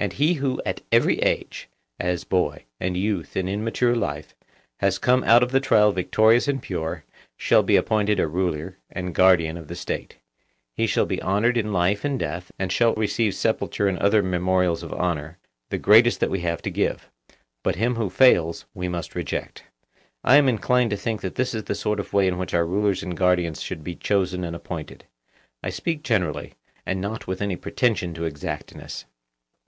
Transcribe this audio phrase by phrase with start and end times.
[0.00, 1.68] And he who at every age,
[2.00, 4.34] as boy and youth and in mature life,
[4.80, 7.04] has come out of the trial victorious and pure,
[7.36, 10.16] shall be appointed a ruler and guardian of the State;
[10.74, 14.82] he shall be honoured in life and death, and shall receive sepulture and other memorials
[14.82, 15.38] of honour,
[15.68, 17.08] the greatest that we have to give.
[17.62, 19.64] But him who fails, we must reject.
[20.24, 22.66] I am inclined to think that this is the sort of way in which our
[22.66, 25.04] rulers and guardians should be chosen and appointed.
[25.62, 26.54] I speak generally,
[26.86, 29.04] and not with any pretension to exactness.